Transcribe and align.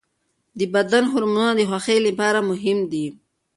د 0.59 0.61
بدن 0.73 1.03
هورمونونه 1.11 1.51
د 1.55 1.61
خوښۍ 1.69 1.97
لپاره 2.07 2.39
مهم 2.49 2.79
دي. 2.91 3.07